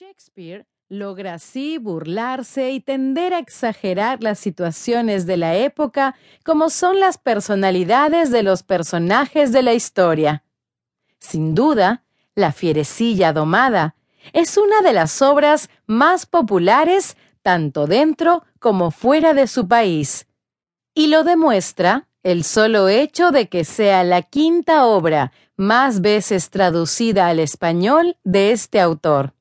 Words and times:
Shakespeare 0.00 0.64
logra 0.88 1.34
así 1.34 1.76
burlarse 1.76 2.70
y 2.70 2.78
tender 2.78 3.34
a 3.34 3.40
exagerar 3.40 4.22
las 4.22 4.38
situaciones 4.38 5.26
de 5.26 5.36
la 5.36 5.56
época 5.56 6.14
como 6.44 6.70
son 6.70 7.00
las 7.00 7.18
personalidades 7.18 8.30
de 8.30 8.44
los 8.44 8.62
personajes 8.62 9.50
de 9.50 9.62
la 9.62 9.74
historia. 9.74 10.44
Sin 11.18 11.56
duda, 11.56 12.04
La 12.36 12.52
fierecilla 12.52 13.32
domada 13.32 13.96
es 14.32 14.56
una 14.56 14.82
de 14.82 14.92
las 14.92 15.20
obras 15.20 15.68
más 15.88 16.26
populares 16.26 17.16
tanto 17.42 17.88
dentro 17.88 18.44
como 18.60 18.92
fuera 18.92 19.34
de 19.34 19.48
su 19.48 19.66
país. 19.66 20.28
Y 20.94 21.08
lo 21.08 21.24
demuestra 21.24 22.08
el 22.22 22.44
solo 22.44 22.88
hecho 22.88 23.32
de 23.32 23.48
que 23.48 23.64
sea 23.64 24.04
la 24.04 24.22
quinta 24.22 24.86
obra 24.86 25.32
más 25.56 26.00
veces 26.00 26.50
traducida 26.50 27.26
al 27.26 27.40
español 27.40 28.16
de 28.22 28.52
este 28.52 28.80
autor. 28.80 29.34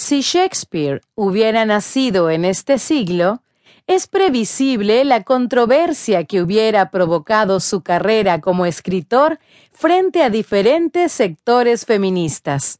Si 0.00 0.20
Shakespeare 0.20 1.02
hubiera 1.16 1.64
nacido 1.64 2.30
en 2.30 2.44
este 2.44 2.78
siglo, 2.78 3.42
es 3.88 4.06
previsible 4.06 5.04
la 5.04 5.24
controversia 5.24 6.22
que 6.22 6.40
hubiera 6.40 6.92
provocado 6.92 7.58
su 7.58 7.82
carrera 7.82 8.40
como 8.40 8.64
escritor 8.64 9.40
frente 9.72 10.22
a 10.22 10.30
diferentes 10.30 11.10
sectores 11.10 11.84
feministas. 11.84 12.78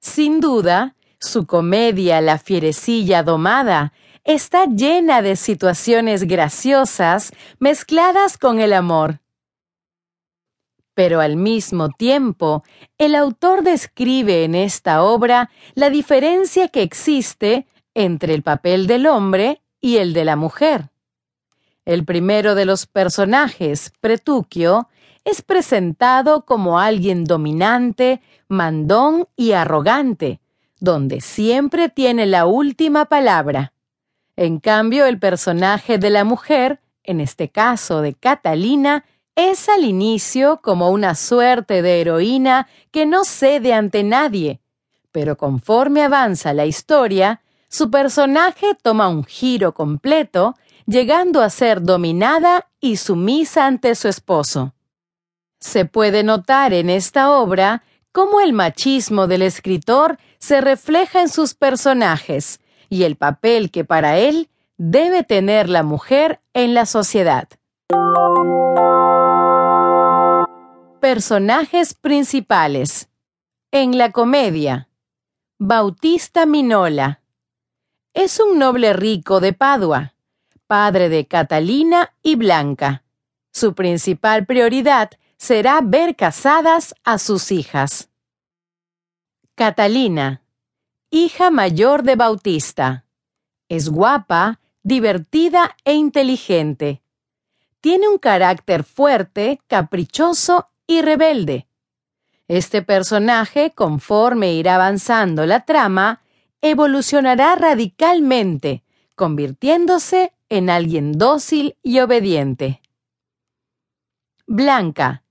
Sin 0.00 0.38
duda, 0.38 0.94
su 1.18 1.46
comedia 1.46 2.20
La 2.20 2.38
fierecilla 2.38 3.24
domada 3.24 3.92
está 4.22 4.66
llena 4.66 5.20
de 5.20 5.34
situaciones 5.34 6.28
graciosas 6.28 7.32
mezcladas 7.58 8.38
con 8.38 8.60
el 8.60 8.72
amor. 8.72 9.18
Pero 10.94 11.20
al 11.20 11.36
mismo 11.36 11.90
tiempo, 11.90 12.62
el 12.98 13.14
autor 13.14 13.62
describe 13.62 14.44
en 14.44 14.54
esta 14.54 15.02
obra 15.02 15.50
la 15.74 15.90
diferencia 15.90 16.68
que 16.68 16.82
existe 16.82 17.66
entre 17.94 18.34
el 18.34 18.42
papel 18.42 18.86
del 18.86 19.06
hombre 19.06 19.62
y 19.80 19.98
el 19.98 20.12
de 20.12 20.24
la 20.24 20.36
mujer. 20.36 20.90
El 21.84 22.04
primero 22.04 22.54
de 22.54 22.64
los 22.64 22.86
personajes, 22.86 23.92
Pretuquio, 24.00 24.88
es 25.24 25.42
presentado 25.42 26.44
como 26.44 26.78
alguien 26.78 27.24
dominante, 27.24 28.22
mandón 28.48 29.26
y 29.36 29.52
arrogante, 29.52 30.40
donde 30.80 31.20
siempre 31.20 31.88
tiene 31.88 32.26
la 32.26 32.46
última 32.46 33.06
palabra. 33.06 33.72
En 34.36 34.58
cambio, 34.58 35.06
el 35.06 35.18
personaje 35.18 35.98
de 35.98 36.10
la 36.10 36.24
mujer, 36.24 36.80
en 37.02 37.20
este 37.20 37.48
caso 37.48 38.00
de 38.00 38.14
Catalina, 38.14 39.04
es 39.36 39.68
al 39.68 39.84
inicio 39.84 40.60
como 40.62 40.90
una 40.90 41.14
suerte 41.14 41.82
de 41.82 42.00
heroína 42.00 42.68
que 42.90 43.06
no 43.06 43.24
cede 43.24 43.72
ante 43.72 44.02
nadie, 44.02 44.60
pero 45.12 45.36
conforme 45.36 46.02
avanza 46.02 46.52
la 46.52 46.66
historia, 46.66 47.40
su 47.68 47.90
personaje 47.90 48.76
toma 48.80 49.08
un 49.08 49.24
giro 49.24 49.74
completo, 49.74 50.54
llegando 50.86 51.42
a 51.42 51.50
ser 51.50 51.82
dominada 51.82 52.68
y 52.80 52.96
sumisa 52.96 53.66
ante 53.66 53.94
su 53.94 54.08
esposo. 54.08 54.74
Se 55.58 55.84
puede 55.84 56.22
notar 56.22 56.72
en 56.72 56.90
esta 56.90 57.30
obra 57.30 57.82
cómo 58.12 58.40
el 58.40 58.52
machismo 58.52 59.26
del 59.26 59.42
escritor 59.42 60.18
se 60.38 60.60
refleja 60.60 61.20
en 61.20 61.28
sus 61.28 61.54
personajes 61.54 62.60
y 62.88 63.04
el 63.04 63.16
papel 63.16 63.70
que 63.70 63.84
para 63.84 64.18
él 64.18 64.50
debe 64.76 65.24
tener 65.24 65.68
la 65.68 65.82
mujer 65.82 66.40
en 66.52 66.74
la 66.74 66.86
sociedad. 66.86 67.48
Personajes 71.04 71.92
principales. 71.92 73.10
En 73.70 73.98
la 73.98 74.10
comedia. 74.10 74.88
Bautista 75.58 76.46
Minola. 76.46 77.20
Es 78.14 78.40
un 78.40 78.58
noble 78.58 78.94
rico 78.94 79.40
de 79.40 79.52
Padua, 79.52 80.14
padre 80.66 81.10
de 81.10 81.26
Catalina 81.26 82.14
y 82.22 82.36
Blanca. 82.36 83.04
Su 83.52 83.74
principal 83.74 84.46
prioridad 84.46 85.10
será 85.36 85.82
ver 85.82 86.16
casadas 86.16 86.94
a 87.04 87.18
sus 87.18 87.52
hijas. 87.52 88.08
Catalina, 89.56 90.40
hija 91.10 91.50
mayor 91.50 92.02
de 92.02 92.16
Bautista. 92.16 93.04
Es 93.68 93.90
guapa, 93.90 94.58
divertida 94.82 95.76
e 95.84 95.92
inteligente. 95.92 97.02
Tiene 97.82 98.08
un 98.08 98.16
carácter 98.16 98.84
fuerte, 98.84 99.60
caprichoso 99.66 100.70
y 100.86 101.02
rebelde. 101.02 101.66
Este 102.48 102.82
personaje, 102.82 103.72
conforme 103.74 104.52
irá 104.54 104.74
avanzando 104.74 105.46
la 105.46 105.64
trama, 105.64 106.20
evolucionará 106.60 107.56
radicalmente, 107.56 108.84
convirtiéndose 109.14 110.32
en 110.48 110.70
alguien 110.70 111.12
dócil 111.12 111.76
y 111.82 112.00
obediente. 112.00 112.82
Blanca, 114.46 115.24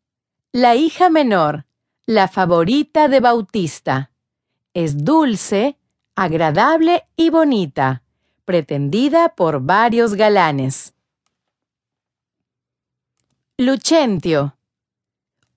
la 0.52 0.76
hija 0.76 1.10
menor, 1.10 1.66
la 2.06 2.28
favorita 2.28 3.08
de 3.08 3.20
Bautista. 3.20 4.12
Es 4.74 5.06
dulce, 5.06 5.78
agradable 6.16 7.06
y 7.16 7.30
bonita, 7.30 8.04
pretendida 8.46 9.30
por 9.36 9.62
varios 9.62 10.16
galanes. 10.16 10.94
Lucentio, 13.58 14.58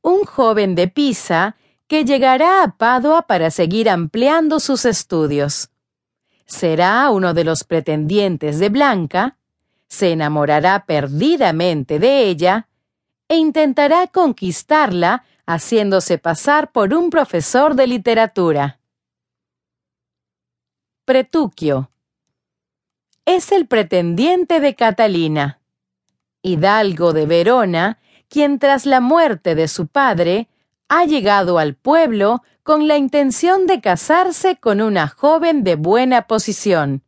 un 0.07 0.25
joven 0.25 0.77
de 0.77 0.87
Pisa 0.87 1.57
que 1.89 2.05
llegará 2.05 2.63
a 2.63 2.77
Padua 2.77 3.23
para 3.23 3.51
seguir 3.51 3.91
ampliando 3.91 4.61
sus 4.61 4.85
estudios. 4.85 5.71
Será 6.47 7.11
uno 7.11 7.35
de 7.35 7.43
los 7.43 7.65
pretendientes 7.65 8.61
de 8.61 8.69
Blanca, 8.69 9.37
se 9.89 10.13
enamorará 10.13 10.87
perdidamente 10.87 11.99
de 11.99 12.23
ella 12.23 12.69
e 13.27 13.37
intentará 13.37 14.07
conquistarla 14.07 15.25
haciéndose 15.45 16.19
pasar 16.19 16.71
por 16.71 16.95
un 16.95 17.11
profesor 17.11 17.75
de 17.75 17.89
literatura. 17.89 18.79
Pretuquio 21.05 21.91
es 23.25 23.51
el 23.51 23.67
pretendiente 23.67 24.61
de 24.61 24.77
Catalina. 24.77 25.61
Hidalgo 26.43 27.13
de 27.13 27.27
Verona 27.27 27.99
quien 28.29 28.59
tras 28.59 28.87
la 28.87 29.01
muerte 29.01 29.55
de 29.55 29.69
su 29.69 29.87
padre 29.87 30.49
ha 30.89 31.05
llegado 31.05 31.59
al 31.59 31.75
pueblo 31.75 32.43
con 32.63 32.89
la 32.89 32.97
intención 32.97 33.67
de 33.67 33.81
casarse 33.81 34.57
con 34.57 34.81
una 34.81 35.09
joven 35.09 35.65
de 35.65 35.77
buena 35.77 36.27
posición. 36.27 37.03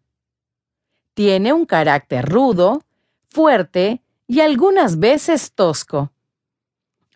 Tiene 1.14 1.52
un 1.52 1.66
carácter 1.66 2.28
rudo, 2.28 2.84
fuerte 3.28 4.02
y 4.26 4.40
algunas 4.40 4.98
veces 4.98 5.52
tosco. 5.52 6.12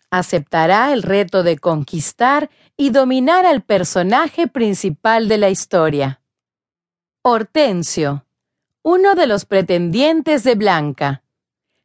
Aceptará 0.09 0.93
el 0.93 1.03
reto 1.03 1.43
de 1.43 1.57
conquistar 1.57 2.49
y 2.75 2.89
dominar 2.89 3.45
al 3.45 3.63
personaje 3.63 4.47
principal 4.47 5.27
de 5.27 5.37
la 5.37 5.49
historia. 5.49 6.21
Hortensio, 7.21 8.25
uno 8.81 9.15
de 9.15 9.27
los 9.27 9.45
pretendientes 9.45 10.43
de 10.43 10.55
Blanca 10.55 11.22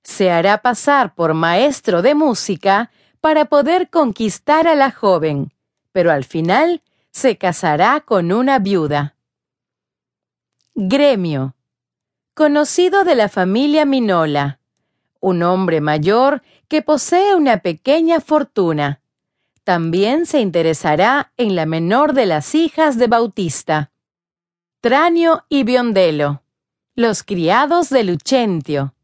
se 0.09 0.31
hará 0.31 0.63
pasar 0.63 1.15
por 1.15 1.35
maestro 1.35 2.01
de 2.01 2.15
música 2.15 2.91
para 3.21 3.45
poder 3.45 3.91
conquistar 3.91 4.67
a 4.67 4.75
la 4.75 4.91
joven, 4.91 5.53
pero 5.93 6.11
al 6.11 6.25
final 6.25 6.83
se 7.11 7.37
casará 7.37 8.01
con 8.01 8.33
una 8.33 8.59
viuda. 8.59 9.17
Gremio. 10.75 11.57
Conocido 12.33 13.05
de 13.05 13.17
la 13.17 13.29
familia 13.29 13.85
Minola. 13.85 14.61
Un 15.21 15.43
hombre 15.43 15.83
mayor 15.83 16.43
que 16.69 16.81
posee 16.81 17.35
una 17.35 17.59
pequeña 17.59 18.21
fortuna. 18.21 19.03
También 19.63 20.25
se 20.25 20.41
interesará 20.41 21.33
en 21.37 21.55
la 21.55 21.67
menor 21.67 22.15
de 22.15 22.25
las 22.25 22.55
hijas 22.55 22.97
de 22.97 23.09
Bautista. 23.09 23.93
Tranio 24.81 25.45
y 25.51 25.65
Biondelo. 25.65 26.43
Los 26.95 27.23
criados 27.23 27.91
de 27.91 28.05
Lucentio 28.05 28.95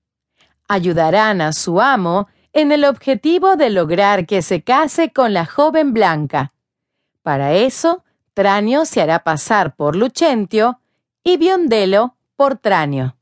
ayudarán 0.69 1.41
a 1.41 1.53
su 1.53 1.81
amo 1.81 2.29
en 2.53 2.73
el 2.73 2.85
objetivo 2.85 3.57
de 3.57 3.71
lograr 3.71 4.27
que 4.27 4.43
se 4.43 4.63
case 4.63 5.13
con 5.13 5.35
la 5.35 5.45
joven 5.47 5.93
Blanca. 5.93 6.53
Para 7.23 7.55
eso, 7.55 8.05
Tranio 8.33 8.85
se 8.85 9.01
hará 9.01 9.25
pasar 9.25 9.77
por 9.77 9.97
Lucentio 9.97 10.81
y 11.23 11.37
Biondelo 11.37 12.17
por 12.37 12.59
Tranio. 12.59 13.17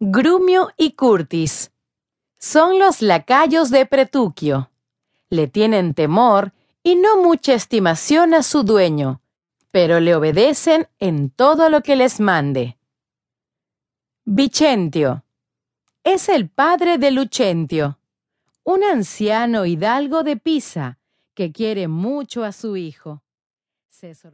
Grumio 0.00 0.70
y 0.76 0.92
Curtis 0.92 1.72
son 2.38 2.78
los 2.78 3.02
lacayos 3.02 3.70
de 3.70 3.86
Pretuquio. 3.86 4.70
Le 5.28 5.48
tienen 5.48 5.94
temor 5.94 6.52
y 6.82 6.94
no 6.94 7.22
mucha 7.22 7.54
estimación 7.54 8.32
a 8.32 8.42
su 8.42 8.62
dueño, 8.62 9.20
pero 9.70 10.00
le 10.00 10.14
obedecen 10.14 10.88
en 10.98 11.30
todo 11.30 11.68
lo 11.68 11.82
que 11.82 11.96
les 11.96 12.20
mande. 12.20 12.78
Vicentio 14.24 15.24
es 16.04 16.28
el 16.28 16.48
padre 16.48 16.98
de 16.98 17.10
Lucentio, 17.10 17.98
un 18.64 18.84
anciano 18.84 19.66
hidalgo 19.66 20.22
de 20.22 20.36
Pisa 20.36 20.98
que 21.34 21.52
quiere 21.52 21.88
mucho 21.88 22.44
a 22.44 22.52
su 22.52 22.76
hijo. 22.76 23.22